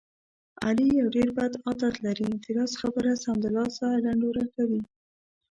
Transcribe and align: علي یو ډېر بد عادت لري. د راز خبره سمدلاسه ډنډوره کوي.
علي 0.65 0.87
یو 0.99 1.07
ډېر 1.15 1.29
بد 1.37 1.51
عادت 1.65 1.95
لري. 2.05 2.29
د 2.43 2.45
راز 2.57 2.71
خبره 2.81 3.11
سمدلاسه 3.25 3.85
ډنډوره 4.03 4.45
کوي. 4.55 4.81